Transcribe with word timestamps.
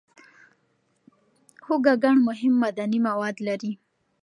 هوږه 1.65 1.93
ګڼ 2.03 2.15
مهم 2.27 2.53
معدني 2.61 2.99
مواد 3.07 3.35
لري. 3.47 3.71